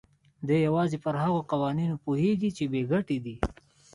دی 0.47 0.57
يوازې 0.67 0.97
پر 1.05 1.15
هغو 1.23 1.39
قوانينو 1.51 1.95
پوهېږي 2.05 2.49
چې 2.57 2.63
بې 2.71 2.81
ګټې 2.91 3.17
دي. 3.25 3.35